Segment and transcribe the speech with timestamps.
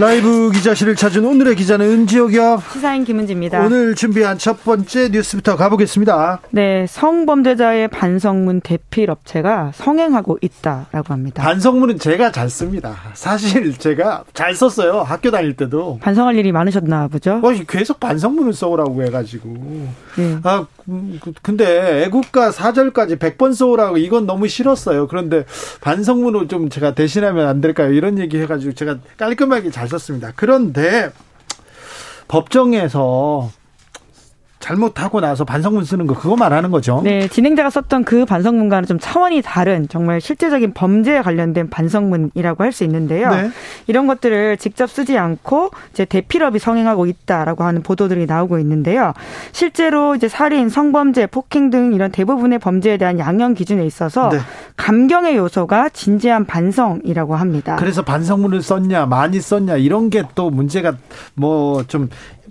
[0.00, 2.62] 라이브 기자실을 찾은 오늘의 기자는 은지옥이요.
[2.72, 3.60] 시사인 김은지입니다.
[3.66, 6.40] 오늘 준비한 첫 번째 뉴스부터 가보겠습니다.
[6.52, 11.42] 네, 성범죄자의 반성문 대필 업체가 성행하고 있다라고 합니다.
[11.42, 12.96] 반성문은 제가 잘 씁니다.
[13.12, 15.02] 사실 제가 잘 썼어요.
[15.02, 15.98] 학교 다닐 때도.
[16.00, 17.42] 반성할 일이 많으셨나 보죠?
[17.42, 19.50] 어, 계속 반성문을 써오라고 해가지고.
[20.16, 20.38] 네.
[20.44, 25.08] 아, 음, 그, 근데 애국가 4절까지 100번 써오라고 이건 너무 싫었어요.
[25.08, 25.44] 그런데
[25.82, 27.92] 반성문을 좀 제가 대신하면 안 될까요?
[27.92, 30.32] 이런 얘기 해가지고 제가 깔끔하게 잘 썼습니다.
[30.34, 31.10] 그런데
[32.28, 33.50] 법정에서
[34.60, 37.00] 잘못하고 나서 반성문 쓰는 거 그거 말하는 거죠.
[37.02, 42.84] 네, 진행자가 썼던 그 반성문과는 좀 차원이 다른 정말 실제적인 범죄에 관련된 반성문이라고 할 수
[42.84, 43.30] 있는데요.
[43.30, 43.50] 네.
[43.88, 49.12] 이런 것들을 직접 쓰지 않고 이제 대필업이 성행하고 있다라고 하는 보도들이 나오고 있는데요.
[49.50, 54.38] 실제로 이제 살인, 성범죄, 폭행 등 이런 대부분의 범죄에 대한 양형 기준에 있어서 네.
[54.76, 57.74] 감경의 요소가 진지한 반성이라고 합니다.
[57.76, 60.94] 그래서 반성문을 썼냐, 많이 썼냐 이런 게 또 문제가
[61.34, 62.08] 뭐 좀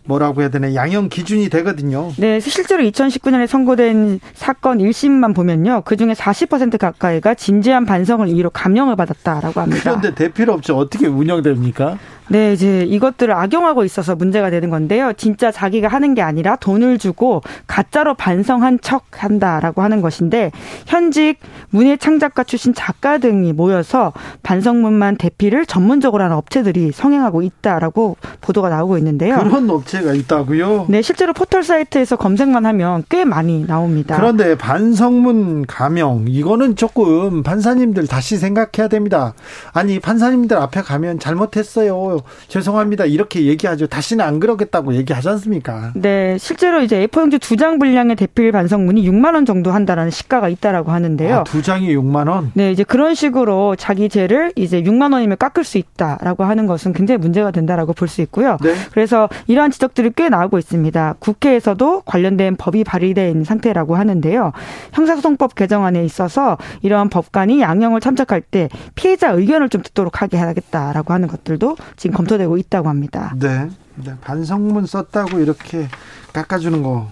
[0.09, 2.11] 뭐라고 해야 되나 양형 기준이 되거든요.
[2.17, 5.83] 네, 실제로 2019년에 선고된 사건 1심만 보면요.
[5.85, 9.81] 그중에 40% 가까이가 진지한 반성을 이유로 감형을 받았다라고 합니다.
[9.83, 11.99] 그런데 대필업체 어떻게 운영됩니까?
[12.31, 15.13] 네, 이제 이것들을 악용하고 있어서 문제가 되는 건데요.
[15.17, 20.51] 진짜 자기가 하는 게 아니라 돈을 주고 가짜로 반성한 척 한다라고 하는 것인데
[20.85, 21.37] 현직
[21.71, 28.99] 문예 창작가 출신 작가 등이 모여서 반성문만 대피를 전문적으로 하는 업체들이 성행하고 있다라고 보도가 나오고
[28.99, 29.39] 있는데요.
[29.39, 30.85] 그런 업체 가 있다고요?
[30.89, 34.15] 네, 실제로 포털 사이트에서 검색만 하면 꽤 많이 나옵니다.
[34.15, 39.33] 그런데 반성문 가명 이거는 조금 판사님들 다시 생각해야 됩니다.
[39.73, 42.19] 아니 판사님들 앞에 가면 잘못했어요.
[42.47, 43.05] 죄송합니다.
[43.05, 43.87] 이렇게 얘기하죠.
[43.87, 45.91] 다시는 안 그러겠다고 얘기하지 않습니까?
[45.95, 50.47] 네, 실제로 이제 A4 용지 두 장 분량의 대필 반성문이 6만 원 정도 한다라는 시가가
[50.47, 51.39] 있다라고 하는데요.
[51.39, 52.51] 아, 두 장이 6만 원?
[52.53, 57.17] 네, 이제 그런 식으로 자기 죄를 이제 6만 원이면 깎을 수 있다라고 하는 것은 굉장히
[57.19, 58.57] 문제가 된다라고 볼 수 있고요.
[58.63, 58.73] 네.
[58.91, 61.15] 그래서 이러한 지적들이 꽤 나오고 있습니다.
[61.19, 64.51] 국회에서도 관련된 법이 발의된 상태라고 하는데요.
[64.91, 71.29] 형사소송법 개정안에 있어서 이러한 법관이 양형을 참작할 때 피해자 의견을 좀 듣도록 하게 하겠다라고 하는
[71.29, 73.33] 것들도 지금 검토되고 있다고 합니다.
[73.39, 73.69] 네.
[73.95, 74.13] 네.
[74.21, 75.87] 반성문 썼다고 이렇게
[76.31, 77.07] 깎아주는 거,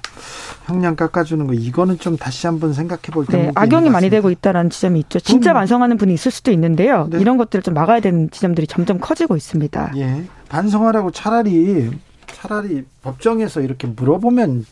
[0.65, 3.37] 형량 깎아주는 거, 이거는 좀 다시 한번 생각해 볼 때.
[3.37, 5.19] 네, 악용이 많이 되고 있다라는 지점이 있죠.
[5.19, 7.07] 진짜 반성하는 분이 있을 수도 있는데요.
[7.11, 7.19] 네.
[7.19, 9.93] 이런 것들을 좀 막아야 되는 지점들이 점점 커지고 있습니다.
[9.97, 10.23] 예.
[10.47, 11.91] 반성하라고 차라리
[12.37, 14.65] 차라리 법정에서 이렇게 물어보면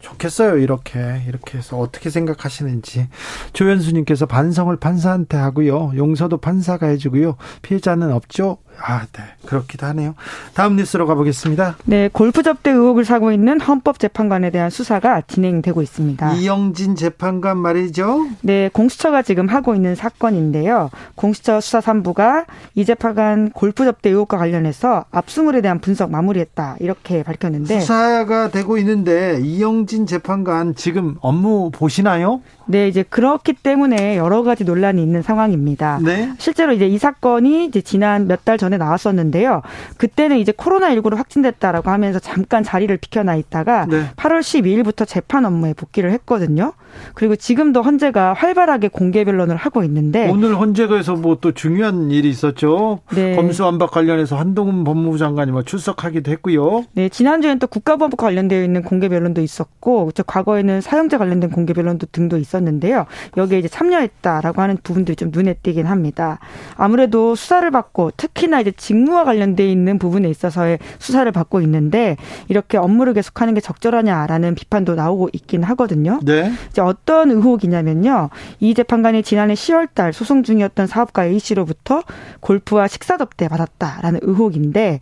[0.00, 0.58] 좋겠어요.
[0.58, 3.08] 이렇게 이렇게 해서 어떻게 생각하시는지
[3.52, 5.92] 조현수님께서 반성을 판사한테 하고요.
[5.96, 7.36] 용서도 판사가 해주고요.
[7.62, 8.58] 피해자는 없죠.
[8.80, 9.22] 아, 네.
[9.46, 10.14] 그렇기도 하네요.
[10.54, 11.76] 다음 뉴스로 가보겠습니다.
[11.84, 16.34] 네, 골프 접대 의혹을 사고 있는 헌법재판관에 대한 수사가 진행되고 있습니다.
[16.34, 18.26] 이영진 재판관 말이죠?
[18.42, 20.90] 네, 공수처가 지금 하고 있는 사건인데요.
[21.14, 22.44] 공수처 수사 3부가
[22.74, 26.76] 이 재판관 골프 접대 의혹과 관련해서 압수물에 대한 분석 마무리했다.
[26.80, 32.42] 이렇게 밝혔는데 수사가 되고 있는데 이영진 재판관 지금 업무 보시나요?
[32.66, 36.00] 네, 이제 그렇기 때문에 여러 가지 논란이 있는 상황입니다.
[36.02, 36.32] 네.
[36.38, 39.62] 실제로 이제 이 사건이 이제 지난 몇 달 전에 나왔었는데요.
[39.96, 44.04] 그때는 이제 코로나19로 확진됐다라고 하면서 잠깐 자리를 비켜나 있다가 네.
[44.16, 46.74] 8월 12일부터 재판 업무에 복귀를 했거든요.
[47.14, 53.00] 그리고 지금도 헌재가 활발하게 공개 변론을 하고 있는데 오늘 헌재가에서 뭐 또 중요한 일이 있었죠.
[53.14, 53.36] 네.
[53.36, 56.84] 검수완박 관련해서 한동훈 법무부 장관이 뭐 출석하기도 했고요.
[56.92, 62.08] 네, 지난주에는 또 국가법과 관련되어 있는 공개 변론도 있었고, 저 과거에는 사형제 관련된 공개 변론도
[62.12, 63.06] 등도 있었는데요.
[63.36, 66.38] 여기에 이제 참여했다라고 하는 부분들이 좀 눈에 띄긴 합니다.
[66.76, 72.16] 아무래도 수사를 받고 특히나 이제 직무와 관련돼 있는 부분에 있어서의 수사를 받고 있는데
[72.48, 76.20] 이렇게 업무를 계속하는 게 적절하냐라는 비판도 나오고 있긴 하거든요.
[76.22, 76.52] 네.
[76.70, 78.30] 이제 어떤 의혹이냐면요.
[78.60, 82.02] 이 재판관이 지난해 10월 달 소송 중이었던 사업가 A씨로부터
[82.40, 85.00] 골프와 식사 접대 받았다라는 의혹인데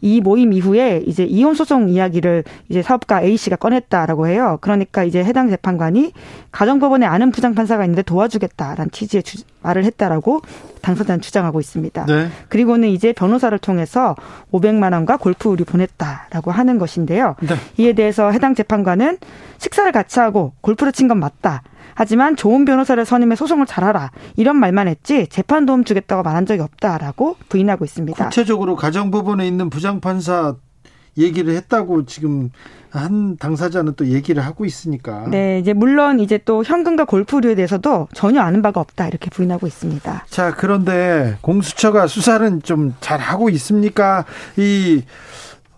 [0.00, 4.58] 이 모임 이후에 이제 이혼 소송 이야기를 이제 사업가 A 씨가 꺼냈다라고 해요.
[4.60, 6.12] 그러니까 이제 해당 재판관이
[6.52, 10.42] 가정법원에 아는 부장 판사가 있는데 도와주겠다라는 취지의 주, 말을 했다라고
[10.82, 12.06] 당사자는 주장하고 있습니다.
[12.06, 12.28] 네.
[12.48, 14.14] 그리고는 이제 변호사를 통해서
[14.52, 17.34] 500만 원과 골프 의류 보냈다라고 하는 것인데요.
[17.40, 17.54] 네.
[17.78, 19.18] 이에 대해서 해당 재판관은
[19.58, 21.62] 식사를 같이 하고 골프를 친 건 맞다.
[21.96, 27.36] 하지만 좋은 변호사를 선임해 소송을 잘하라 이런 말만 했지 재판 도움 주겠다고 말한 적이 없다라고
[27.48, 28.24] 부인하고 있습니다.
[28.28, 30.54] 구체적으로 가정 부분에 있는 부장 판사
[31.18, 32.50] 얘기를 했다고 지금
[32.90, 35.26] 한 당사자는 또 얘기를 하고 있으니까.
[35.28, 40.26] 네, 이제 물론 이제 또 현금과 골프류에 대해서도 전혀 아는 바가 없다 이렇게 부인하고 있습니다.
[40.28, 44.24] 자, 그런데 공수처가 수사는 좀 잘 하고 있습니까?
[44.58, 45.02] 이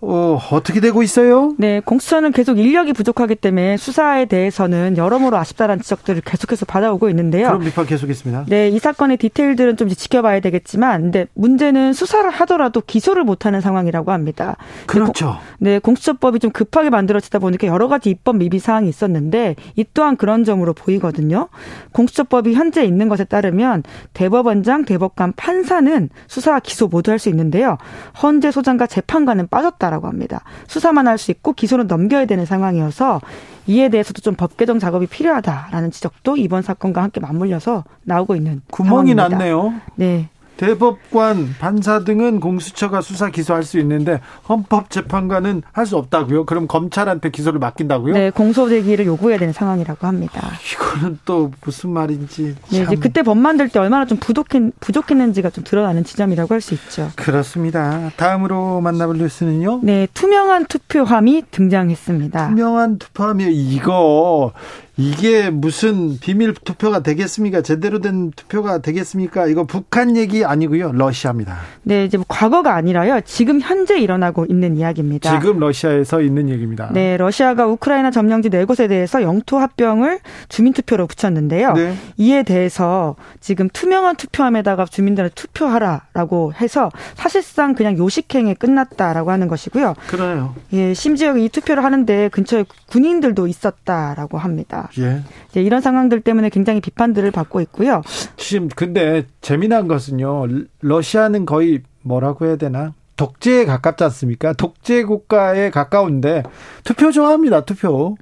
[0.00, 1.54] 어, 어떻게 되고 있어요?
[1.58, 7.48] 네, 공수처는 계속 인력이 부족하기 때문에 수사에 대해서는 여러모로 아쉽다는 지적들을 계속해서 받아오고 있는데요.
[7.48, 8.44] 그럼 비판 계속했습니다.
[8.48, 14.56] 네, 이 사건의 디테일들은 좀 지켜봐야 되겠지만, 근데 문제는 수사를 하더라도 기소를 못하는 상황이라고 합니다.
[14.86, 15.38] 그렇죠.
[15.58, 20.44] 네, 공수처법이 좀 급하게 만들어지다 보니까 여러 가지 입법 미비 사항이 있었는데 이 또한 그런
[20.44, 21.48] 점으로 보이거든요.
[21.92, 23.82] 공수처법이 현재 있는 것에 따르면
[24.14, 27.78] 대법원장, 대법관, 판사는 수사와 기소 모두 할 수 있는데요.
[28.22, 29.87] 헌재 소장과 재판관은 빠졌다.
[29.88, 30.42] 있다라고 합니다.
[30.66, 33.20] 수사만 할 수 있고 기소는 넘겨야 되는 상황이어서
[33.66, 39.14] 이에 대해서도 좀 법 개정 작업이 필요하다라는 지적도 이번 사건과 함께 맞물려서 나오고 있는 구멍이
[39.14, 39.28] 상황입니다.
[39.30, 39.74] 났네요.
[39.96, 40.28] 네.
[40.58, 46.44] 대법관, 판사 등은 공수처가 수사 기소할 수 있는데 헌법재판관은 할 수 없다고요?
[46.44, 48.12] 그럼 검찰한테 기소를 맡긴다고요?
[48.12, 50.42] 네, 공소 제기를 요구해야 되는 상황이라고 합니다.
[50.74, 52.56] 이거는 또 무슨 말인지.
[52.70, 56.74] 네, 이제 그때 법 만들 때 얼마나 좀 부족했, 부족했는지가 좀 드러나는 지점이라고 할 수
[56.74, 57.08] 있죠.
[57.16, 58.10] 그렇습니다.
[58.16, 59.80] 다음으로 만나볼 뉴스는요?
[59.84, 62.48] 네, 투명한 투표함이 등장했습니다.
[62.48, 64.52] 투명한 투표함이 이거
[64.98, 67.62] 이게 무슨 비밀 투표가 되겠습니까?
[67.62, 69.46] 제대로 된 투표가 되겠습니까?
[69.46, 70.90] 이거 북한 얘기 아니고요.
[70.92, 71.56] 러시아입니다.
[71.84, 73.20] 네, 이제 뭐 과거가 아니라요.
[73.24, 75.38] 지금 현재 일어나고 있는 이야기입니다.
[75.38, 76.90] 지금 러시아에서 있는 얘기입니다.
[76.92, 80.18] 네, 러시아가 우크라이나 점령지 네 곳에 대해서 영토 합병을
[80.48, 81.74] 주민 투표로 붙였는데요.
[81.74, 81.94] 네.
[82.16, 89.94] 이에 대해서 지금 투명한 투표함에다가 주민들을 투표하라라고 해서 사실상 그냥 요식행에 끝났다라고 하는 것이고요.
[90.08, 90.56] 그래요.
[90.72, 94.87] 예, 심지어 이 투표를 하는데 근처에 군인들도 있었다라고 합니다.
[94.98, 95.22] 예.
[95.50, 98.02] 이제 이런 상황들 때문에 굉장히 비판들을 받고 있고요.
[98.36, 100.46] 지금 근데 재미난 것은요.
[100.80, 102.94] 러시아는 거의 뭐라고 해야 되나?
[103.16, 104.52] 독재에 가깝지 않습니까?
[104.52, 106.42] 독재 국가에 가까운데
[106.84, 107.62] 투표 좋아합니다.
[107.64, 108.16] 투표.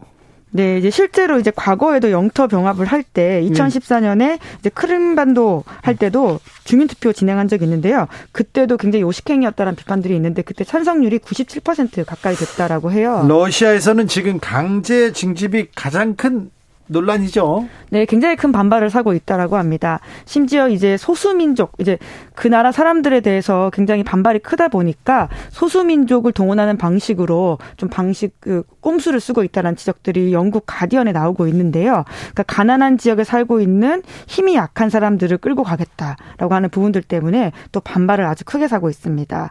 [0.51, 7.13] 네, 이제 실제로 이제 과거에도 영토 병합을 할 때 2014년에 이제 크림반도 할 때도 주민투표
[7.13, 8.07] 진행한 적이 있는데요.
[8.33, 13.27] 그때도 굉장히 요식행위였다는 비판들이 있는데 그때 찬성률이 97% 가까이 됐다라고 해요.
[13.29, 16.51] 러시아에서는 지금 강제 징집이 가장 큰
[16.89, 17.69] 논란이죠.
[17.91, 20.01] 네, 굉장히 큰 반발을 사고 있다라고 합니다.
[20.25, 21.99] 심지어 이제 소수민족, 이제
[22.35, 29.21] 그 나라 사람들에 대해서 굉장히 반발이 크다 보니까 소수민족을 동원하는 방식으로 좀 방식 그 꼼수를
[29.21, 32.05] 쓰고 있다는 지적들이 영국 가디언에 나오고 있는데요.
[32.07, 38.25] 그러니까 가난한 지역에 살고 있는 힘이 약한 사람들을 끌고 가겠다라고 하는 부분들 때문에 또 반발을
[38.25, 39.51] 아주 크게 사고 있습니다.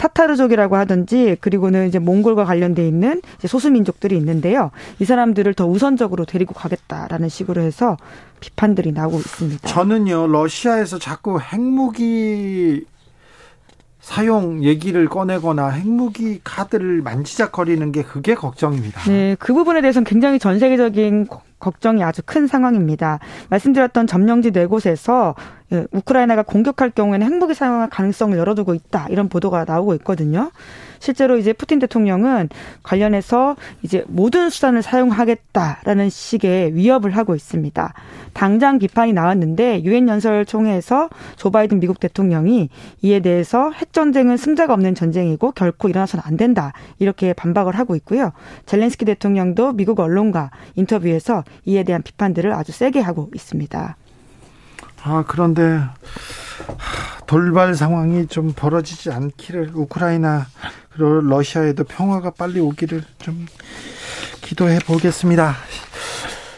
[0.00, 4.70] 타타르족이라고 하든지 그리고는 이제 몽골과 관련돼 있는 소수 민족들이 있는데요.
[4.98, 7.98] 이 사람들을 더 우선적으로 데리고 가겠다라는 식으로 해서
[8.40, 9.68] 비판들이 나오고 있습니다.
[9.68, 12.86] 저는요 러시아에서 자꾸 핵무기
[14.00, 19.02] 사용 얘기를 꺼내거나 핵무기 카드를 만지작거리는 게 그게 걱정입니다.
[19.02, 21.26] 네, 그 부분에 대해서는 굉장히 전 세계적인
[21.60, 23.20] 걱정이 아주 큰 상황입니다.
[23.50, 25.34] 말씀드렸던 점령지 네 곳에서
[25.72, 30.50] 예, 우크라이나가 공격할 경우에는 핵무기 사용할 가능성을 열어두고 있다 이런 보도가 나오고 있거든요.
[30.98, 32.48] 실제로 이제 푸틴 대통령은
[32.82, 37.94] 관련해서 이제 모든 수단을 사용하겠다라는 식의 위협을 하고 있습니다.
[38.34, 42.68] 당장 비판이 나왔는데 유엔 연설 총회에서 조 바이든 미국 대통령이
[43.02, 48.32] 이에 대해서 핵 전쟁은 승자가 없는 전쟁이고 결코 일어나서는 안 된다 이렇게 반박을 하고 있고요.
[48.66, 53.96] 젤렌스키 대통령도 미국 언론과 인터뷰에서 이에 대한 비판들을 아주 세게 하고 있습니다.
[55.02, 55.80] 아, 그런데
[57.26, 60.46] 돌발 상황이 좀 벌어지지 않기를 우크라이나
[60.90, 63.46] 그리고 러시아에도 평화가 빨리 오기를 좀
[64.42, 65.54] 기도해 보겠습니다.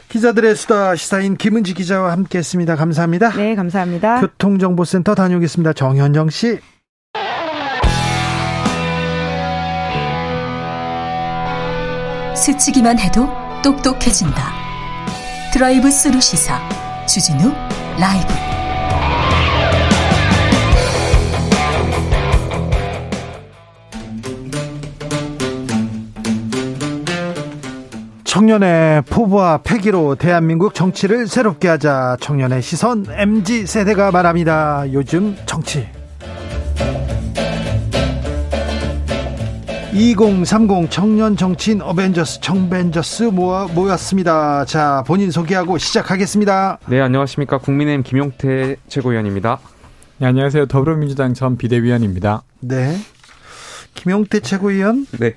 [0.08, 2.76] 기자들의 수다 시사인 김은지 기자와 함께했습니다.
[2.76, 3.30] 감사합니다.
[3.30, 4.20] 네, 감사합니다.
[4.20, 5.72] 교통정보센터 다녀오겠습니다.
[5.72, 6.58] 정현정 씨.
[12.34, 13.28] 스치기만 해도
[13.62, 14.62] 똑똑해진다.
[15.52, 16.59] 드라이브 스루 시사
[17.06, 17.52] 주진우
[18.00, 18.26] 라이브
[28.25, 34.90] 청년의 포부와 패기로 대한민국 정치를 새롭게 하자 청년의 시선 MG 세대가 말합니다.
[34.94, 35.87] 요즘 정치
[39.92, 44.64] 2030 청년 정치인 어벤져스 청벤져스 모아, 모였습니다.
[44.64, 46.78] 자, 본인 소개하고 시작하겠습니다.
[46.87, 47.58] 네, 안녕하십니까.
[47.58, 49.58] 국민의힘 김용태 최고위원입니다.
[50.16, 50.66] 네, 안녕하세요.
[50.66, 52.42] 더불어민주당 전 비대위원입니다.
[52.61, 52.96] 네.
[53.94, 55.06] 김용태 최고위원.
[55.20, 55.34] 네.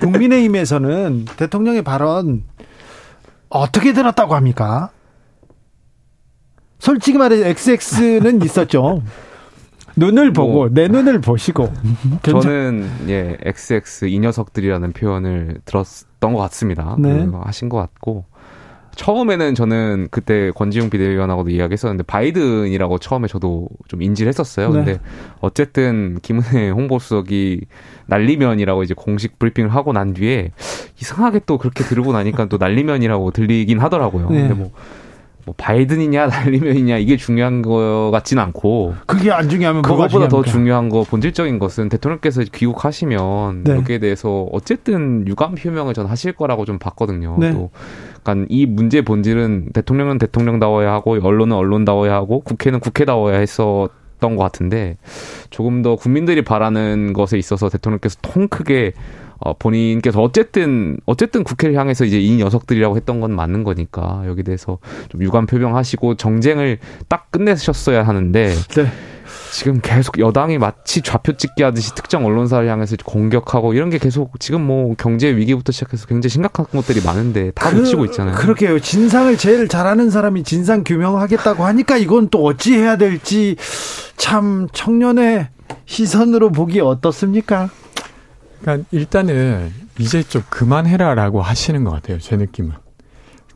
[0.00, 2.44] 국민의힘에서는 대통령의 발언
[3.50, 4.88] 어떻게 들었다고 합니까?
[6.78, 9.02] 솔직히 말해 XX는 있었죠.
[9.98, 11.72] 눈을 보고 뭐, 내 눈을 보시고
[12.22, 16.96] 저는 예 XX 이 녀석들이라는 표현을 들었던 것 같습니다.
[16.98, 17.26] 네.
[17.44, 18.24] 하신 것 같고
[18.98, 24.70] 처음에는 저는 그때 권지웅 비대위원하고도 이야기했었는데 바이든이라고 처음에 저도 좀 인지를 했었어요.
[24.70, 24.74] 네.
[24.74, 25.00] 근데
[25.40, 27.60] 어쨌든 김은혜 홍보수석이
[28.06, 30.50] 날리면이라고 이제 공식 브리핑을 하고 난 뒤에
[31.00, 34.30] 이상하게 또 그렇게 들고 나니까 또 날리면이라고 들리긴 하더라고요.
[34.30, 34.40] 네.
[34.40, 34.72] 근데 뭐
[35.48, 41.04] 뭐 바이든이냐 날리면이냐 이게 중요한 거 같지는 않고 그게 안 중요하면 그것보다 더 중요한 거
[41.04, 43.76] 본질적인 것은 대통령께서 귀국하시면 네.
[43.76, 47.36] 여기에 대해서 어쨌든 유감 표명을 전 하실 거라고 좀 봤거든요.
[47.40, 47.52] 네.
[47.52, 47.70] 또
[48.22, 53.88] 그러니까 이 문제 본질은 대통령은 대통령다워야 하고 언론은 언론다워야 하고 국회는 국회다워야 했어.
[54.20, 54.96] 것 같은데
[55.48, 58.92] 조금 더 국민들이 바라는 것에 있어서 대통령께서 통 크게
[59.38, 64.78] 어, 본인께서 어쨌든 어쨌든 국회를 향해서 이제 이 녀석들이라고 했던 건 맞는 거니까 여기 대해서
[65.08, 66.78] 좀 유감 표명하시고 정쟁을
[67.08, 68.86] 딱 끝내셨어야 하는데 네.
[69.52, 74.62] 지금 계속 여당이 마치 좌표 찍기 하듯이 특정 언론사를 향해서 공격하고 이런 게 계속 지금
[74.62, 78.34] 뭐 경제 위기부터 시작해서 굉장히 심각한 것들이 많은데 다 그, 놓치고 있잖아요.
[78.34, 78.80] 그렇게요.
[78.80, 83.56] 진상을 제일 잘하는 사람이 진상 규명하겠다고 하니까 이건 또 어찌 해야 될지
[84.16, 85.48] 참 청년의
[85.86, 87.70] 시선으로 보기 어떻습니까?
[88.60, 92.18] 그러니까 일단은 이제 좀 그만해라라고 하시는 것 같아요.
[92.18, 92.72] 제 느낌은.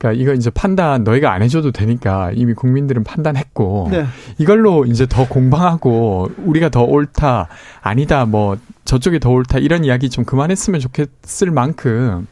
[0.02, 4.04] 그러니까 이거 이제 판단 너희가 안 해줘도 되니까 이미 국민들은 판단했고 네.
[4.38, 7.46] 이걸로 이제 더 공방하고 우리가 더 옳다
[7.80, 12.26] 아니다 뭐 저쪽이 더 옳다 이런 이야기 좀 그만했으면 좋겠을 만큼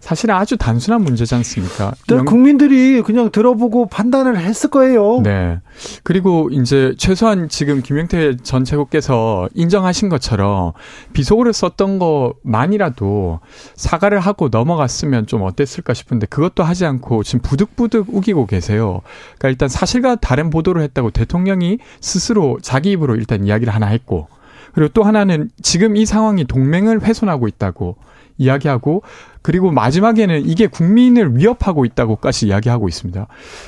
[0.00, 1.92] 사실은 아주 단순한 문제지 않습니까?
[2.08, 5.20] 네, 국민들이 그냥 들어보고 판단을 했을 거예요.
[5.22, 5.60] 네.
[6.02, 10.72] 그리고 이제 최소한 지금 김영태 전 최고께서 인정하신 것처럼
[11.12, 13.40] 비속어를 썼던 것만이라도
[13.76, 19.02] 사과를 하고 넘어갔으면 좀 어땠을까 싶은데 그것도 하지 않고 지금 부득부득 우기고 계세요.
[19.38, 24.28] 그러니까 일단 사실과 다른 보도를 했다고 대통령이 스스로 자기 입으로 일단 이야기를 하나 했고
[24.72, 27.96] 그리고 또 하나는 지금 이 상황이 동맹을 훼손하고 있다고
[28.40, 29.02] 이야기하고
[29.42, 33.26] 그리고 마지막에는 이게 국민을 위협하고 있다고까지 이야기하고 있습니다.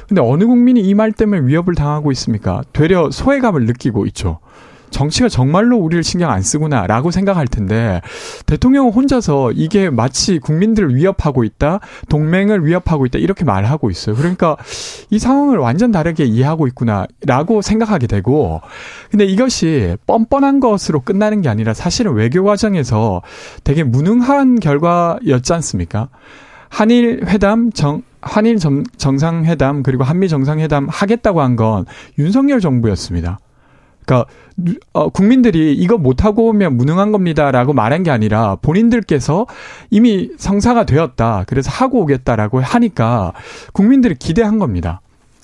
[0.08, 2.62] 근데 어느 국민이 이 말 때문에 위협을 당하고 있습니까?
[2.72, 4.40] 되려 소외감을 느끼고 있죠.
[4.92, 8.00] 정치가 정말로 우리를 신경 안 쓰구나라고 생각할 텐데
[8.46, 14.14] 대통령은 혼자서 이게 마치 국민들을 위협하고 있다, 동맹을 위협하고 있다 이렇게 말하고 있어요.
[14.14, 14.56] 그러니까
[15.10, 18.60] 이 상황을 완전 다르게 이해하고 있구나라고 생각하게 되고
[19.10, 23.22] 근데 이것이 뻔뻔한 것으로 끝나는 게 아니라 사실은 외교 과정에서
[23.64, 26.08] 되게 무능한 결과였지 않습니까?
[26.68, 31.84] 한일 회담 정 한일 정, 정상회담 그리고 한미 정상회담 하겠다고 한 건
[32.18, 33.38] 윤석열 정부였습니다.
[34.04, 34.28] 그러니까
[34.92, 39.46] 어, 국민들이 이거 못하고 오면 무능한 겁니다라고 말한 게 아니라 본인들께서
[39.90, 41.44] 이미 성사가 되었다.
[41.46, 43.32] 그래서 하고 오겠다라고 하니까
[43.72, 45.00] 국민들이 기대한 겁니다.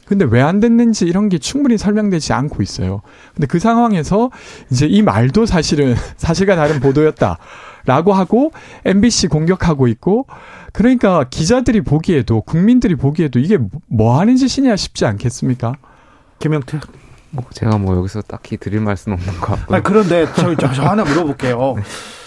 [0.06, 3.02] 근데 왜 안 됐는지 이런 게 충분히 설명되지 않고 있어요.
[3.34, 4.30] 근데 그 상황에서
[4.70, 7.36] 이제 이 말도 사실은 사실과 다른 보도였다
[7.84, 8.52] 라고 하고
[8.86, 10.26] MBC 공격하고 있고
[10.72, 15.74] 그러니까 기자들이 보기에도 국민들이 보기에도 이게 뭐 하는 짓이냐 싶지 않겠습니까?
[16.38, 16.80] 김영태
[17.30, 19.74] 뭐 제가 뭐 여기서 딱히 드릴 말씀 없는 것 같고.
[19.74, 21.74] 아 그런데 저, 저, 저 하나 물어볼게요.
[21.76, 21.82] 네.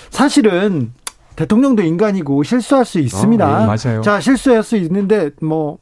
[0.09, 0.93] 사실은
[1.35, 3.45] 대통령도 인간이고 실수할 수 있습니다.
[3.45, 4.01] 어, 네, 맞아요.
[4.01, 5.79] 자 실수할 수 있는데 뭐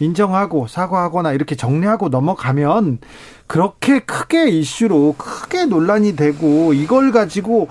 [0.00, 2.98] 인정하고 사과하거나 이렇게 정리하고 넘어가면
[3.46, 7.68] 그렇게 크게 이슈로 크게 논란이 되고 이걸 가지고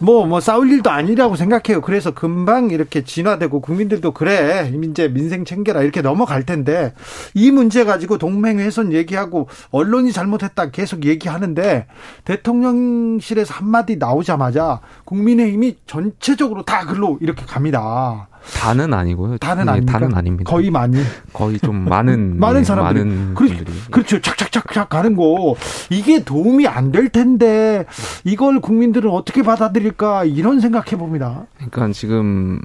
[0.00, 1.80] 뭐, 뭐, 싸울 일도 아니라고 생각해요.
[1.80, 6.94] 그래서 금방 이렇게 진화되고 국민들도 그래, 이제 민생 챙겨라 이렇게 넘어갈 텐데
[7.34, 11.86] 이 문제 가지고 동맹훼손 얘기하고 언론이 잘못했다 계속 얘기하는데
[12.24, 18.28] 대통령실에서 한마디 나오자마자 국민의힘이 전체적으로 다 글로 이렇게 갑니다.
[18.54, 19.38] 다는 아니고요.
[19.38, 19.98] 다는 네, 아닙니까?
[19.98, 20.50] 다는 아닙니다.
[20.50, 20.96] 거의 많이.
[21.32, 23.72] 거의 좀 많은 많은 네, 사람들이 많은 그, 분들이.
[23.90, 24.20] 그렇죠.
[24.20, 25.54] 착착착착 가는 거
[25.90, 27.84] 이게 도움이 안 될 텐데
[28.24, 31.46] 이걸 국민들은 어떻게 받아들일까 이런 생각해 봅니다.
[31.56, 32.60] 그러니까 지금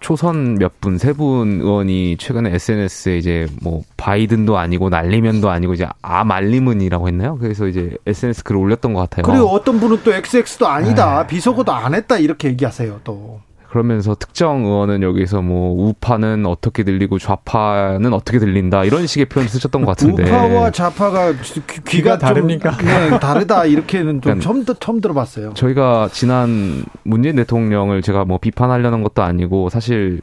[0.00, 5.88] 초선 몇 분, 세 분 의원이 최근에 SNS에 이제 뭐 바이든도 아니고 날리면도 아니고 이제
[6.02, 7.38] 아 말리문이라고 했나요?
[7.40, 9.22] 그래서 이제 SNS 글을 올렸던 것 같아요.
[9.24, 11.26] 그리고 어떤 분은 또 XX도 아니다, 네.
[11.26, 13.40] 비속어도 안 했다 이렇게 얘기하세요 또.
[13.74, 19.84] 그러면서 특정 의원은 여기서 뭐 우파는 어떻게 들리고 좌파는 어떻게 들린다 이런 식의 표현을 쓰셨던
[19.84, 21.32] 것 같은데 우파와 좌파가
[21.84, 22.76] 귀, 가 다릅니까?
[22.78, 25.54] 네, 다르다 이렇게는 좀 그러니까 처음 처음 들어봤어요.
[25.54, 30.20] 저희가 지난 문재인 대통령을 제가 뭐 비판하려는 것도 아니고 사실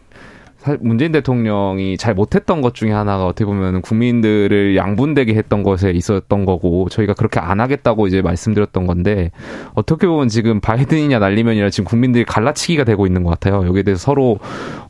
[0.80, 6.88] 문재인 대통령이 잘 못했던 것 중에 하나가 어떻게 보면 국민들을 양분되게 했던 것에 있었던 거고
[6.90, 9.32] 저희가 그렇게 안 하겠다고 이제 말씀드렸던 건데
[9.74, 13.66] 어떻게 보면 지금 바이든이냐 날리면이냐 지금 국민들이 갈라치기가 되고 있는 것 같아요.
[13.66, 14.38] 여기에 대해서 서로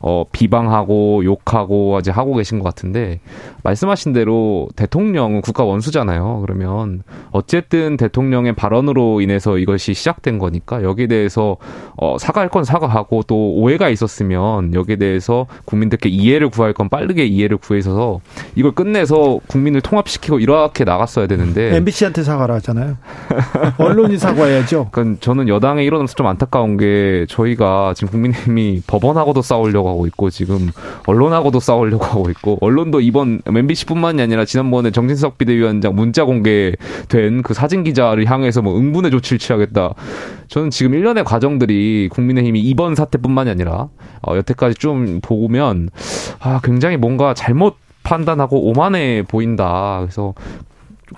[0.00, 3.20] 어 비방하고 욕하고 이제 하고 계신 것 같은데
[3.62, 6.42] 말씀하신 대로 대통령은 국가 원수잖아요.
[6.44, 11.56] 그러면 어쨌든 대통령의 발언으로 인해서 이것이 시작된 거니까 여기에 대해서
[11.96, 17.56] 어 사과할 건 사과하고 또 오해가 있었으면 여기에 대해서 국민들께 이해를 구할 건 빠르게 이해를
[17.56, 18.20] 구해서
[18.54, 22.96] 이걸 끝내서 국민을 통합시키고 이렇게 나갔어야 되는데 MBC한테 사과를 하잖아요.
[23.78, 24.88] 언론이 사과해야죠.
[24.90, 30.70] 그러니까 저는 여당의 일어나서 좀 안타까운 게 저희가 지금 국민의힘이 법원하고도 싸우려고 하고 있고 지금
[31.06, 37.84] 언론하고도 싸우려고 하고 있고 언론도 이번 MBC뿐만이 아니라 지난번에 정진석 비대위원장 문자 공개된 그 사진
[37.84, 39.94] 기자를 향해서 뭐 응분의 조치를 취하겠다.
[40.48, 43.88] 저는 지금 일련의 과정들이 국민의힘이 이번 사태뿐만이 아니라
[44.22, 45.88] 어, 여태까지 좀 보면
[46.42, 49.98] 아 굉장히 뭔가 잘못 판단하고 오만해 보인다.
[50.00, 50.34] 그래서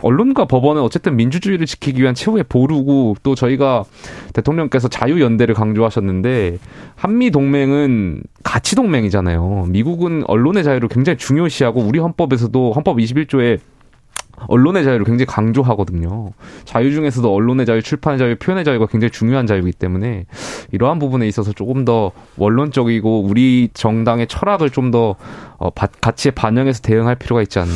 [0.03, 3.85] 언론과 법원은 어쨌든 민주주의를 지키기 위한 최후의 보루고 또 저희가
[4.33, 6.59] 대통령께서 자유연대를 강조하셨는데
[6.97, 9.67] 한미 동맹은 가치 동맹이잖아요.
[9.69, 13.61] 미국은 언론의 자유를 굉장히 중요시하고 우리 헌법에서도 헌법 21조에
[14.47, 16.33] 언론의 자유를 굉장히 강조하거든요.
[16.65, 20.27] 자유 중에서도 언론의 자유, 출판의 자유, 표현의 자유가 굉장히 중요한 자유이기 때문에
[20.73, 25.17] 이러한 부분에 있어서 조금 더 원론적이고 우리 정당의 철학을 좀더
[25.59, 27.75] 어, 가치에 반영해서 대응할 필요가 있지 않나.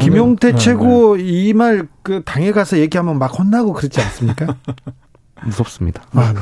[0.00, 1.22] 김용태 네, 최고 네.
[1.24, 4.56] 이말 그 당에 가서 얘기하면 막 혼나고 그렇지 않습니까?
[5.44, 6.02] 무섭습니다.
[6.12, 6.40] 아, 네.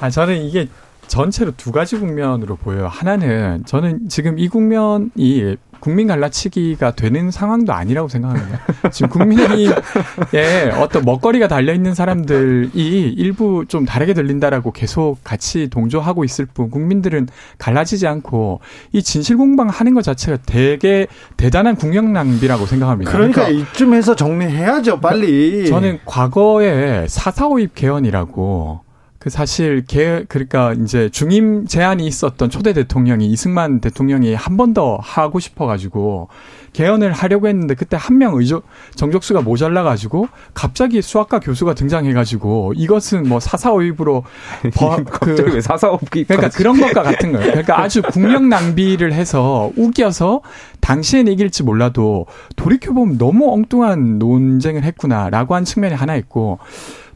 [0.00, 0.68] 아, 저는 이게
[1.06, 2.88] 전체로 두 가지 국면으로 보여요.
[2.88, 8.60] 하나는 저는 지금 이 국면이 국민 갈라치기가 되는 상황도 아니라고 생각합니다.
[8.92, 12.70] 지금 국민의힘에 어떤 먹거리가 달려 있는 사람들이
[13.18, 17.26] 일부 좀 다르게 들린다라고 계속 같이 동조하고 있을 뿐 국민들은
[17.58, 18.60] 갈라지지 않고
[18.92, 23.10] 이 진실 공방하는 것 자체가 되게 대단한 국력 낭비라고 생각합니다.
[23.10, 25.66] 그러니까, 그러니까 이쯤에서 정리해야죠, 빨리.
[25.66, 28.82] 저는 과거에 사사오입 개헌이라고
[29.22, 34.98] 그 사실 개 그러니까 이제 중임 제안이 있었던 초대 대통령이 이승만 대통령이 한 번 더
[35.00, 36.28] 하고 싶어 가지고
[36.72, 38.62] 개헌을 하려고 했는데 그때 한 명 의조
[38.96, 44.24] 정족수가 모자라 가지고 갑자기 수학과 교수가 등장해 가지고 이것은 뭐 사사오입으로
[45.20, 47.46] 그 사사오입 그러니까 그런 것과 같은 거예요.
[47.46, 50.40] 그러니까 아주 국력 낭비를 해서 우겨서
[50.80, 56.58] 당시엔 이길지 몰라도 돌이켜 보면 너무 엉뚱한 논쟁을 했구나라고 한 측면이 하나 있고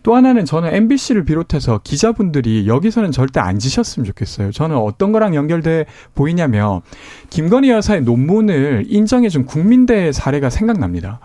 [0.07, 4.53] 또 하나는 저는 MBC를 비롯해서 기자분들이 여기서는 절대 안 지셨으면 좋겠어요.
[4.53, 6.83] 저는 어떤 거랑 연결돼 보이냐면
[7.29, 11.19] 김건희 여사의 논문을 인정해준 국민대 사례가 생각납니다.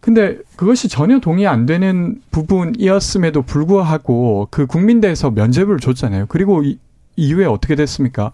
[0.00, 6.26] 근데 그것이 전혀 동의 안 되는 부분이었음에도 불구하고 그 국민대에서 면죄부를 줬잖아요.
[6.28, 6.78] 그리고 이,
[7.14, 8.32] 이후에 어떻게 됐습니까?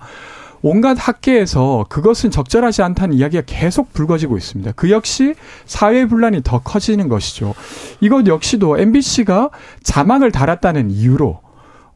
[0.63, 4.73] 온갖 학계에서 그것은 적절하지 않다는 이야기가 계속 불거지고 있습니다.
[4.77, 5.35] 그 역시
[5.67, 7.55] 사회 분란이 더 커지는 것이죠.
[8.01, 9.51] 이것 역시도 MBC가
[9.83, 11.41] 자막을 달았다는 이유로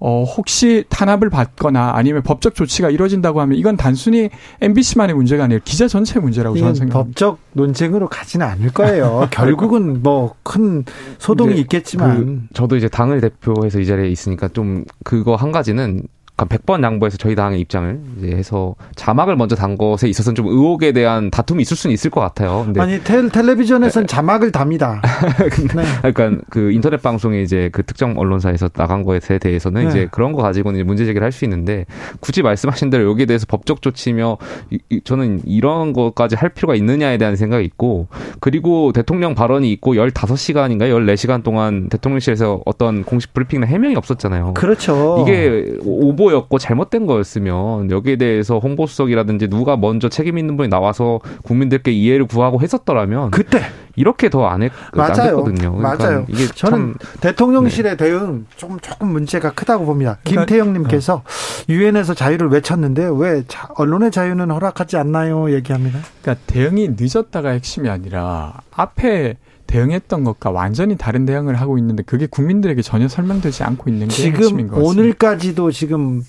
[0.04, 5.86] 어, 혹시 탄압을 받거나 아니면 법적 조치가 이루어진다고 하면 이건 단순히 MBC만의 문제가 아니라 기자
[5.86, 7.14] 전체의 문제라고 저는 생각합니다.
[7.20, 9.28] 법적 논쟁으로 가지는 않을 거예요.
[9.30, 10.84] 결국은 뭐 큰
[11.18, 12.16] 소동이 있겠지만.
[12.16, 16.02] 그 저도 이제 당을 대표해서 이 자리에 있으니까 좀 그거 한 가지는
[16.36, 21.30] 100번 양보해서 저희 당의 입장을 이제 해서 자막을 먼저 단 것에 있어서는 좀 의혹에 대한
[21.30, 22.62] 다툼이 있을 수는 있을 것 같아요.
[22.64, 25.02] 근데 아니 텔, 텔레비전에서는 자막을 답니다.
[25.74, 26.12] 네.
[26.12, 29.88] 그러니까 그 인터넷 방송에 이제 그 특정 언론사에서 나간 거에 대해서는 네.
[29.88, 31.86] 이제 그런 거 가지고는 이제 문제 제기를 할 수 있는데
[32.20, 34.38] 굳이 말씀하신 대로 여기에 대해서 법적 조치며
[34.70, 38.06] 이, 이, 저는 이런 것까지 할 필요가 있느냐에 대한 생각이 있고
[38.38, 40.90] 그리고 대통령 발언이 있고 15시간인가요?
[40.90, 44.54] 14시간 동안 대통령실에서 어떤 공식 브리핑이나 해명이 없었잖아요.
[44.54, 45.24] 그렇죠.
[45.26, 51.90] 이게 오보 오보였고 잘못된 거였으면 여기에 대해서 홍보수석이라든지 누가 먼저 책임 있는 분이 나와서 국민들께
[51.90, 53.60] 이해를 구하고 했었더라면 그때
[53.96, 55.76] 이렇게 더 안 했거든요.
[55.76, 56.26] 그러니까 맞아요.
[56.28, 58.04] 이게 저는 대통령실의 네.
[58.04, 60.18] 대응 조금 조금 문제가 크다고 봅니다.
[60.24, 61.22] 그러니까 김태형님께서
[61.66, 61.74] 네.
[61.74, 65.52] 유엔에서 자유를 외쳤는데 왜 자, 언론의 자유는 허락하지 않나요?
[65.52, 66.00] 얘기합니다.
[66.22, 69.36] 그러니까 대응이 늦었다가 핵심이 아니라 앞에
[69.72, 74.40] 대응했던 것과 완전히 다른 대응을 하고 있는데 그게 국민들에게 전혀 설명되지 않고 있는 게 지금
[74.42, 75.00] 핵심인 것 같습니다.
[75.00, 76.22] 오늘까지도 지금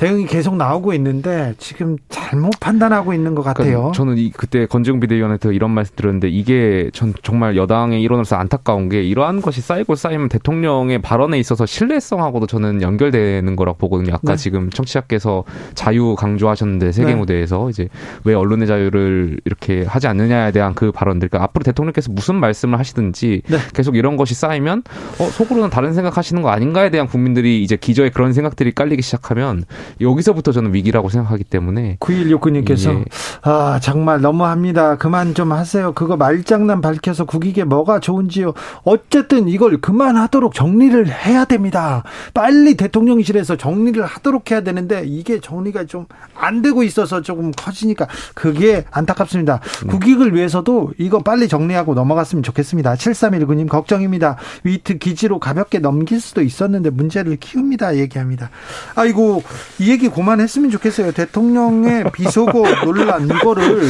[0.00, 3.70] 대응이 계속 나오고 있는데 지금 잘못 판단하고 있는 것 같아요.
[3.70, 8.88] 그러니까 저는 이 그때 건지웅 비대위원한테 이런 말씀 드렸는데 이게 전 정말 여당의 일원으로서 안타까운
[8.88, 14.14] 게 이러한 것이 쌓이고 쌓이면 대통령의 발언에 있어서 신뢰성하고도 저는 연결되는 거라고 보거든요.
[14.14, 14.36] 아까 네.
[14.36, 17.16] 지금 청취자께서 자유 강조하셨는데 세계 네.
[17.16, 17.90] 무대에서 이제
[18.24, 21.28] 왜 언론의 자유를 이렇게 하지 않느냐에 대한 그 발언들.
[21.28, 23.58] 그러니까 앞으로 대통령께서 무슨 말씀을 하시든지 네.
[23.74, 24.82] 계속 이런 것이 쌓이면
[25.18, 29.66] 어 속으로는 다른 생각하시는 거 아닌가에 대한 국민들이 이제 기저에 그런 생각들이 깔리기 시작하면
[30.00, 33.04] 여기서부터 저는 위기라고 생각하기 때문에 9169님께서 예.
[33.42, 34.96] 아 정말 너무합니다.
[34.96, 35.92] 그만 좀 하세요.
[35.92, 38.54] 그거 말장난 밝혀서 국익에 뭐가 좋은지요.
[38.84, 42.02] 어쨌든 이걸 그만하도록 정리를 해야 됩니다.
[42.34, 46.06] 빨리 대통령실에서 정리를 하도록 해야 되는데 이게 정리가 좀
[46.40, 49.60] 안 되고 있어서 조금 커지니까 그게 안타깝습니다.
[49.84, 49.88] 네.
[49.88, 52.94] 국익을 위해서도 이거 빨리 정리하고 넘어갔으면 좋겠습니다.
[52.94, 54.36] 7319님 걱정입니다.
[54.64, 57.96] 위트 기지로 가볍게 넘길 수도 있었는데 문제를 키웁니다.
[57.96, 58.50] 얘기합니다.
[58.94, 59.42] 아이고
[59.80, 61.12] 이 얘기 그만했으면 좋겠어요.
[61.12, 62.52] 대통령의 비속어
[62.84, 63.88] 논란 이거를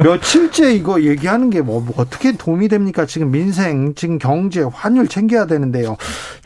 [0.00, 3.04] 며칠째 이거 얘기하는 게뭐 뭐 어떻게 도움이 됩니까?
[3.04, 5.96] 지금 민생, 지금 경제, 환율 챙겨야 되는데요.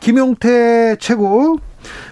[0.01, 1.59] 김용태 최고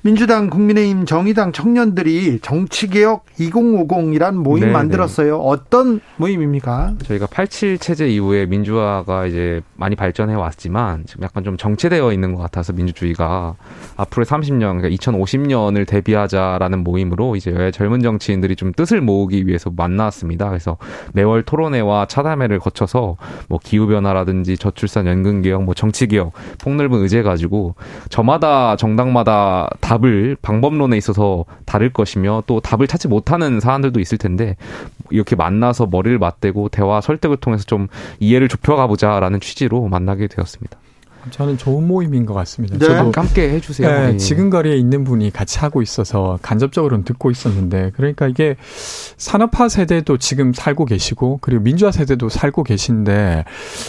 [0.02, 4.72] 민주당, 국민의힘, 정의당 청년들이 정치개혁 2050이란 모임 네네.
[4.72, 5.36] 만들었어요.
[5.38, 6.94] 어떤 모임입니까?
[7.04, 12.40] 저희가 87 체제 이후에 민주화가 이제 많이 발전해 왔지만 지금 약간 좀 정체되어 있는 것
[12.40, 13.54] 같아서 민주주의가
[13.96, 20.48] 앞으로 30년, 그러니까 2050년을 대비하자라는 모임으로 이제 젊은 정치인들이 좀 뜻을 모으기 위해서 만나왔습니다.
[20.48, 20.78] 그래서
[21.12, 23.16] 매월 토론회와 차담회를 거쳐서
[23.48, 27.74] 뭐 기후 변화라든지 저출산 연금 개혁, 뭐 정치 개혁, 폭넓은 의제 가지고
[28.08, 34.56] 저마다 정당마다 답을 방법론에 있어서 다를 것이며 또 답을 찾지 못하는 사안들도 있을 텐데
[35.10, 37.88] 이렇게 만나서 머리를 맞대고 대화 설득을 통해서 좀
[38.20, 40.78] 이해를 좁혀가 보자라는 취지로 만나게 되었습니다.
[41.30, 42.78] 저는 좋은 모임인 것 같습니다.
[42.78, 42.86] 네.
[42.86, 43.88] 저도 함께 해주세요.
[43.88, 44.16] 네, 예.
[44.16, 48.56] 지금 거리에 있는 분이 같이 하고 있어서 간접적으로는 듣고 있었는데 그러니까 이게
[49.16, 53.44] 산업화 세대도 지금 살고 계시고 그리고 민주화 세대도 살고 계신데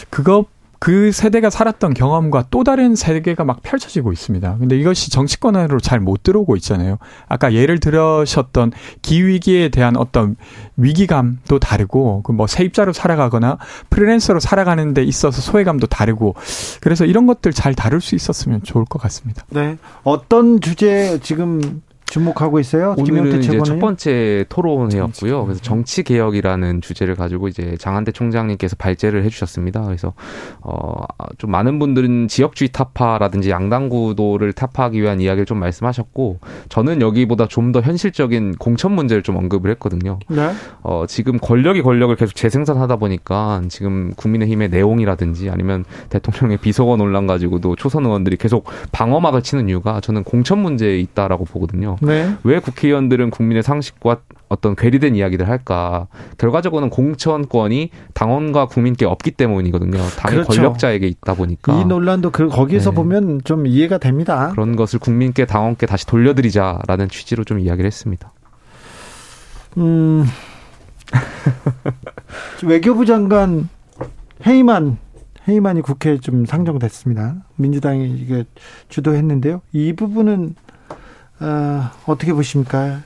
[0.10, 0.46] 그것
[0.80, 4.58] 그 세대가 살았던 경험과 또 다른 세계가 막 펼쳐지고 있습니다.
[4.60, 6.98] 근데 이것이 정치권 안으로 잘 못 들어오고 있잖아요.
[7.28, 10.38] 아까 예를 들으셨던 기후위기에 대한 어떤
[10.78, 13.58] 위기감도 다르고, 그 뭐 세입자로 살아가거나
[13.90, 16.36] 프리랜서로 살아가는 데 있어서 소외감도 다르고,
[16.80, 19.44] 그래서 이런 것들 잘 다룰 수 있었으면 좋을 것 같습니다.
[19.50, 19.78] 네.
[20.04, 22.96] 어떤 주제 지금 주목하고 있어요.
[22.98, 25.46] 오늘은 이제 첫 번째 토론회였고요.
[25.46, 29.84] 그래서 정치 개혁이라는 주제를 가지고 이제 장한대 총장님께서 발제를 해주셨습니다.
[29.84, 30.14] 그래서
[30.62, 37.70] 어좀 많은 분들은 지역주의 타파라든지 양당 구도를 타파하기 위한 이야기를 좀 말씀하셨고 저는 여기보다 좀
[37.70, 40.18] 더 현실적인 공천 문제를 좀 언급을 했거든요.
[40.28, 40.50] 네.
[40.82, 47.76] 어 지금 권력이 권력을 계속 재생산하다 보니까 지금 국민의힘의 내용이라든지 아니면 대통령의 비서관 논란 가지고도
[47.76, 51.98] 초선 의원들이 계속 방어막을 치는 이유가 저는 공천 문제에 있다라고 보거든요.
[52.02, 52.36] 네.
[52.44, 56.08] 왜 국회의원들은 국민의 상식과 어떤 괴리된 이야기를 할까?
[56.38, 59.98] 결과적으로는 공천권이 당원과 국민께 없기 때문이거든요.
[60.18, 60.62] 당의 그렇죠.
[60.62, 62.96] 권력자에게 있다 보니까 이 논란도 그 거기서 네.
[62.96, 64.50] 보면 좀 이해가 됩니다.
[64.52, 68.34] 그런 것을 국민께 당원께 다시 돌려드리자라는 취지로 좀 이야기를 했습니다.
[69.78, 70.26] 음.
[72.64, 73.70] 외교부 장관
[74.46, 74.98] 해임안
[75.48, 77.36] 해임안이 국회에 좀 상정됐습니다.
[77.56, 78.46] 민주당이 이게
[78.90, 79.62] 주도했는데요.
[79.72, 80.56] 이 부분은
[81.40, 83.02] 어, 어떻게 보십니까?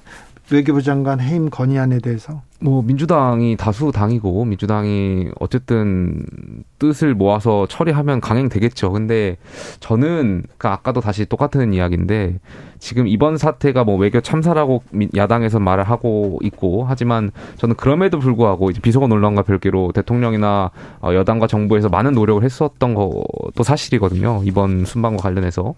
[0.51, 2.41] 외교부 장관 해임 건의안에 대해서?
[2.59, 6.25] 뭐 민주당이 다수 당이고 민주당이 어쨌든
[6.79, 8.91] 뜻을 모아서 처리하면 강행되겠죠.
[8.91, 9.37] 근데
[9.79, 12.39] 저는 그러니까 아까도 다시 똑같은 이야기인데
[12.77, 14.83] 지금 이번 사태가 뭐 외교 참사라고
[15.15, 21.47] 야당에서 말을 하고 있고 하지만 저는 그럼에도 불구하고 이제 비서관 논란과 별개로 대통령이나 어, 여당과
[21.47, 24.41] 정부에서 많은 노력을 했었던 것도 사실이거든요.
[24.45, 25.73] 이번 순방과 관련해서.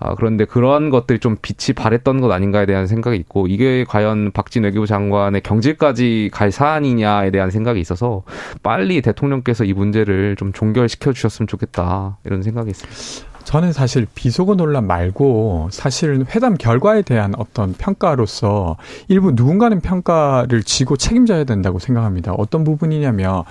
[0.00, 4.64] 아, 그런데 그러한 것들이 좀 빛이 발했던 것 아닌가에 대한 생각이 있고 이게 과연 박진
[4.64, 8.22] 외교부 장관의 경질까지 갈 사안이냐에 대한 생각이 있어서
[8.62, 13.28] 빨리 대통령께서 이 문제를 좀 종결시켜 주셨으면 좋겠다 이런 생각이 있습니다.
[13.48, 18.76] 저는 사실 비속어 논란 말고 사실 회담 결과에 대한 어떤 평가로서
[19.08, 22.34] 일부 누군가는 평가를 지고 책임져야 된다고 생각합니다.
[22.34, 23.44] 어떤 부분이냐면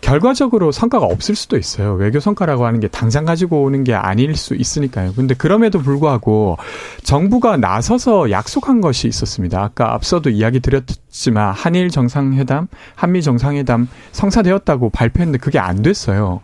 [0.00, 1.94] 결과적으로 성과가 없을 수도 있어요.
[1.94, 5.12] 외교 성과라고 하는 게 당장 가지고 오는 게 아닐 수 있으니까요.
[5.14, 6.56] 근데 그럼에도 불구하고
[7.04, 9.62] 정부가 나서서 약속한 것이 있었습니다.
[9.62, 16.40] 아까 앞서도 이야기 드렸지만 한일 정상회담, 한미 정상회담 성사되었다고 발표했는데 그게 안 됐어요.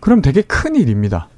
[0.00, 1.28] 그럼 되게 큰 일입니다.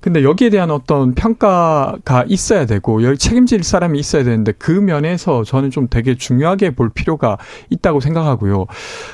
[0.00, 5.88] 근데 여기에 대한 어떤 평가가 있어야 되고 책임질 사람이 있어야 되는데 그 면에서 저는 좀
[5.90, 7.36] 되게 중요하게 볼 필요가
[7.70, 8.66] 있다고 생각하고요.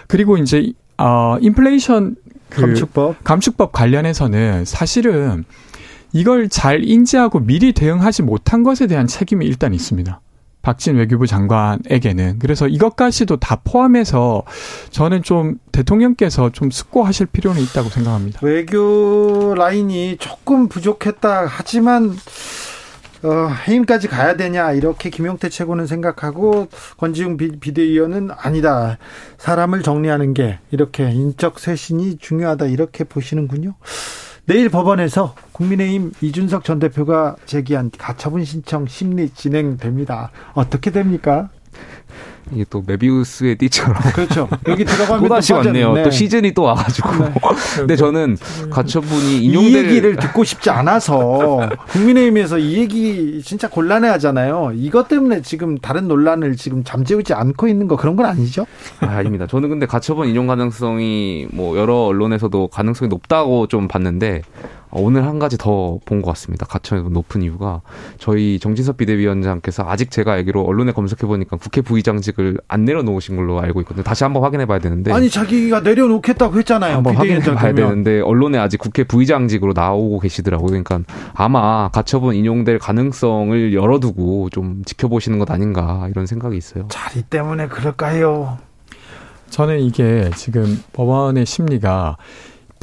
[0.08, 2.16] 그리고 이제 어, 인플레이션
[2.48, 5.44] 그 감축법 감축법 관련해서는 사실은
[6.12, 10.20] 이걸 잘 인지하고 미리 대응하지 못한 것에 대한 책임이 일단 있습니다.
[10.62, 14.44] 박진 외교부 장관에게는 그래서 이것까지도 다 포함해서
[14.90, 18.40] 저는 좀 대통령께서 좀 숙고하실 필요는 있다고 생각합니다.
[18.42, 22.16] 외교 라인이 조금 부족했다 하지만
[23.24, 28.98] 어, 해임까지 가야 되냐 이렇게 김용태 최고는 생각하고 권지웅 비대위원은 아니다
[29.38, 33.74] 사람을 정리하는 게 이렇게 인적 쇄신이 중요하다 이렇게 보시는군요.
[34.46, 40.30] 내일 법원에서 국민의힘 이준석 전 대표가 제기한 가처분 신청 심리 진행됩니다.
[40.52, 41.48] 어떻게 됩니까?
[42.52, 44.48] 이게 또 메비우스의 띠처럼 그렇죠.
[44.68, 45.92] 여기 들어가면 또 다시 왔네요.
[45.94, 46.02] 네.
[46.02, 47.10] 또 시즌이 또 와가지고.
[47.24, 47.34] 네.
[47.76, 48.36] 근데 저는
[48.70, 54.72] 가처분이 인용될 이 얘기를 듣고 싶지 않아서 국민의힘에서 이 얘기 진짜 곤란해하잖아요.
[54.74, 58.66] 이것 때문에 지금 다른 논란을 지금 잠재우지 않고 있는 거 그런 건 아니죠?
[59.00, 64.42] 아, 닙니다 저는 근데 가처분 인용 가능성이 뭐 여러 언론에서도 가능성이 높다고 좀 봤는데
[64.94, 66.66] 오늘 한 가지 더 본 것 같습니다.
[66.66, 67.80] 가처분 높은 이유가
[68.18, 73.80] 저희 정진섭 비대위원장께서 아직 제가 알기로 언론에 검색해 보니까 국회 부의장직을 안 내려놓으신 걸로 알고
[73.82, 74.04] 있거든요.
[74.04, 76.96] 다시 한번 확인해 봐야 되는데 아니 자기가 내려놓겠다고 했잖아요.
[76.96, 80.68] 한번 확인해 봐야 되는데 언론에 아직 국회 부의장직으로 나오고 계시더라고요.
[80.68, 81.00] 그러니까
[81.34, 86.86] 아마 가처분 인용될 가능성을 열어두고 좀 지켜보시는 것 아닌가 이런 생각이 있어요.
[86.88, 88.58] 자리 때문에 그럴까요?
[89.50, 92.16] 저는 이게 지금 법원의 심리가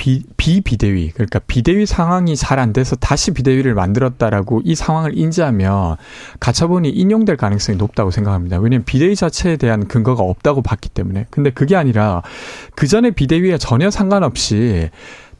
[0.02, 5.96] 비, 비비대위 그러니까 비대위 상황이 잘 안 돼서 다시 비대위를 만들었다라고 이 상황을 인지하면
[6.40, 8.58] 가처분이 인용될 가능성이 높다고 생각합니다.
[8.58, 11.28] 왜냐하면 비대위 자체에 대한 근거가 없다고 봤기 때문에.
[11.30, 12.24] 근데 그게 아니라
[12.76, 14.90] 그 전에 비대위에 전혀 상관없이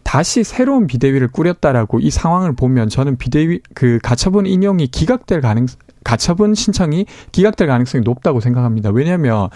[0.04, 5.68] 다시 새로운 비대위를 꾸렸다라고 이 상황을 보면 저는 비대위 그 가처분 인용이 기각될 가능
[6.04, 8.90] 가처분 신청이 기각될 가능성이 높다고 생각합니다.
[8.90, 9.50] 왜냐하면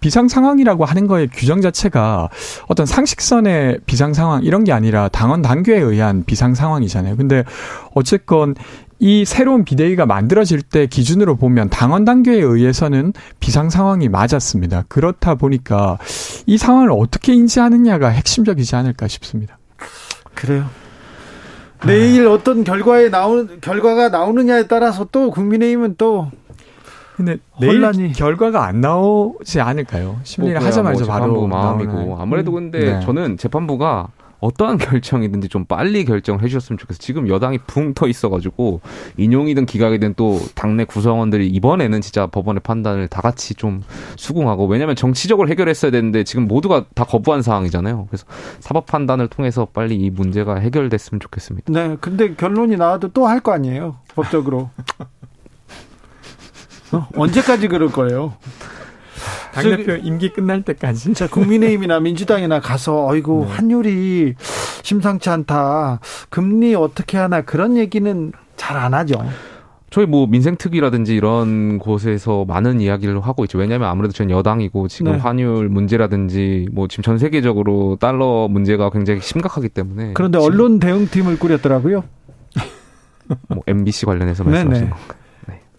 [0.00, 2.28] 비상 상황이라고 하는 거의 규정 자체가
[2.66, 7.16] 어떤 상식선의 비상 상황 이런 게 아니라 당원 당규에 의한 비상 상황이잖아요.
[7.16, 7.44] 근데
[7.94, 8.54] 어쨌건
[8.98, 14.84] 이 새로운 비대위가 만들어질 때 기준으로 보면 당원 단계에 의해서는 비상 상황이 맞았습니다.
[14.88, 15.98] 그렇다 보니까
[16.46, 19.58] 이 상황을 어떻게 인지하느냐가 핵심적이지 않을까 싶습니다.
[20.34, 20.66] 그래요.
[21.86, 26.30] 내일 어떤 결과에 나오는 결과가 나오느냐에 따라서 또 국민의힘은 또
[27.16, 28.12] 근데 내일 혼란이.
[28.12, 30.18] 결과가 안 나오지 않을까요?
[30.22, 32.16] 심리를 뭐 하자마자 뭐 바로 마음이고 나오는.
[32.20, 33.00] 아무래도 근데 네.
[33.00, 34.08] 저는 재판부가
[34.42, 36.98] 어떠한 결정이든지 좀 빨리 결정을 해주셨으면 좋겠어요.
[36.98, 38.80] 지금 여당이 붕터 있어가지고
[39.16, 43.82] 인용이든 기각이든 또 당내 구성원들이 이번에는 진짜 법원의 판단을 다 같이 좀
[44.16, 48.06] 수긍하고 왜냐하면 정치적으로 해결했어야 되는데 지금 모두가 다 거부한 상황이잖아요.
[48.10, 48.26] 그래서
[48.60, 51.72] 사법 판단을 통해서 빨리 이 문제가 해결됐으면 좋겠습니다.
[51.72, 54.70] 네, 근데 결론이 나와도 또 할 거 아니에요, 법적으로.
[56.92, 57.08] 어?
[57.16, 58.34] 언제까지 그럴 거예요?
[59.52, 61.14] 당대표 임기 끝날 때까지.
[61.14, 63.54] 자, 국민의힘이나 민주당이나 가서, 어이구, 네.
[63.54, 64.34] 환율이
[64.82, 66.00] 심상치 않다.
[66.30, 69.24] 금리 어떻게 하나 그런 얘기는 잘 안 하죠.
[69.90, 73.58] 저희 뭐 민생특위라든지 이런 곳에서 많은 이야기를 하고 있죠.
[73.58, 75.18] 왜냐하면 아무래도 전 여당이고 지금 네.
[75.18, 80.12] 환율 문제라든지 뭐 지금 전 세계적으로 달러 문제가 굉장히 심각하기 때문에.
[80.14, 82.04] 그런데 언론 대응팀을 꾸렸더라고요.
[83.48, 85.21] 뭐 MBC 관련해서 말씀하신 건가요?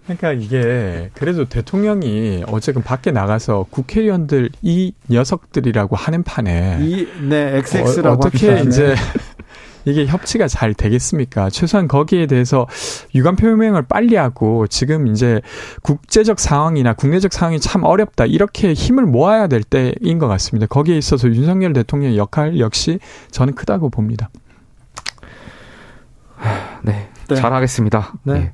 [0.04, 8.10] 그러니까 이게 그래도 대통령이 어쨌든 밖에 나가서 국회의원들 이 녀석들이라고 하는 판에 이 네 XX라고
[8.10, 8.96] 어, 떻게 이제
[9.86, 11.50] 이게 협치가 잘 되겠습니까?
[11.50, 12.68] 최소한 거기에 대해서
[13.16, 15.42] 유감 표명을 빨리 하고 지금 이제
[15.82, 20.68] 국제적 상황이나 국내적 상황이 참 어렵다 이렇게 힘을 모아야 될 때인 것 같습니다.
[20.68, 23.00] 거기에 있어서 윤석열 대통령의 역할 역시
[23.32, 24.30] 저는 크다고 봅니다.
[26.84, 27.36] 네, 네.
[27.36, 28.13] 잘하겠습니다.
[28.24, 28.34] 네.
[28.34, 28.54] 네.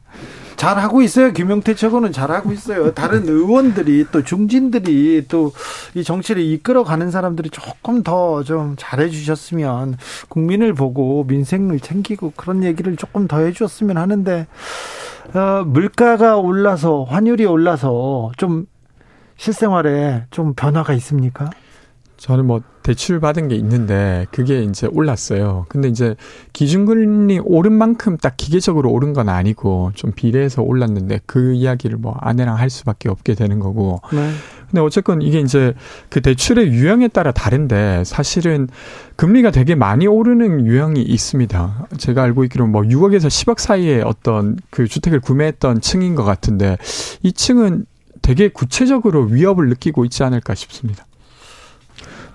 [0.60, 1.32] 잘하고 있어요.
[1.32, 2.94] 김용태 최고는 잘하고 있어요.
[2.94, 5.52] 다른 의원들이 또 중진들이 또
[5.96, 12.96] 이 정치를 이끌어가는 사람들이 조금 더 좀 잘해 주셨으면 국민을 보고 민생을 챙기고 그런 얘기를
[12.98, 14.48] 조금 더 해주었으면 하는데
[15.34, 18.66] 어, 물가가 올라서 환율이 올라서 좀
[19.38, 21.50] 실생활에 좀 변화가 있습니까?
[22.18, 25.68] 저는 뭐 대출 받은 게 있는데 그게 이제 올랐어요.
[25.70, 26.16] 근데 이제
[26.54, 32.58] 기준금리 오른 만큼 딱 기계적으로 오른 건 아니고 좀 비례해서 올랐는데 그 이야기를 뭐 아내랑
[32.58, 34.02] 할 수밖에 없게 되는 거고.
[34.12, 34.32] 네.
[34.72, 35.76] 근데 어쨌건 이게 이제
[36.10, 38.68] 그 대출의 유형에 따라 다른데 사실은
[39.18, 41.90] 금리가 되게 많이 오르는 유형이 있습니다.
[42.00, 46.76] 제가 알고 있기로는 뭐 6억에서 10억 사이에 어떤 그 주택을 구매했던 층인 것 같은데
[47.22, 47.86] 이 층은
[48.24, 51.06] 되게 구체적으로 위협을 느끼고 있지 않을까 싶습니다.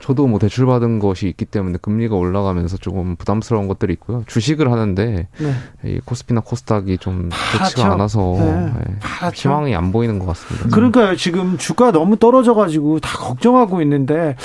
[0.05, 4.23] 저도 뭐 대출 받은 것이 있기 때문에 금리가 올라가면서 조금 부담스러운 것들이 있고요.
[4.27, 5.55] 주식을 하는데 네.
[5.83, 8.73] 이 코스피나 코스닥이 좀 좋지가 않아서 네.
[8.87, 9.31] 네.
[9.33, 10.69] 희망이 안 보이는 것 같습니다.
[10.69, 11.17] 그러니까요.
[11.17, 14.37] 지금 주가 너무 떨어져가지고 다 걱정하고 있는데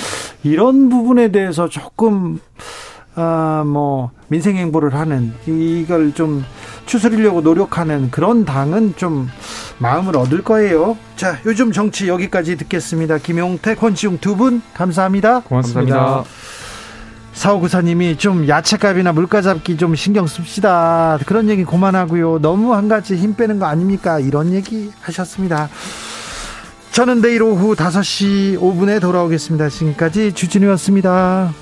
[0.44, 2.40] 이런 부분에 대해서 조금
[3.22, 6.46] 아, 뭐 민생 행보를 하는 이걸 좀
[6.86, 9.28] 추스리려고 노력하는 그런 당은 좀
[9.80, 10.98] 마음을 얻을 거예요.
[11.16, 13.18] 자, 요즘 정치 여기까지 듣겠습니다.
[13.18, 15.42] 김용태, 권지웅 두 분 감사합니다.
[15.42, 15.96] 고맙습니다.
[15.96, 16.30] 감사합니다.
[17.34, 21.20] 사오구사님이 좀 야채값이나 물가 잡기 좀 신경 씁시다.
[21.26, 22.40] 그런 얘기 그만하고요.
[22.40, 24.20] 너무 한 가지 힘 빼는 거 아닙니까?
[24.20, 25.70] 이런 얘기 하셨습니다.
[26.92, 29.70] 저는 내일 오후 5시 5분에 돌아오겠습니다.
[29.70, 31.54] 지금까지 주진우였습니다.